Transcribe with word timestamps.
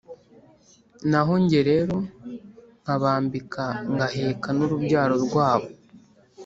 naho 1.09 1.33
jye 1.49 1.61
rero, 1.69 1.97
nkabambika 2.81 3.65
ngaheka 3.93 4.49
n'urubyaro 4.57 5.15
rwabo. 5.25 5.69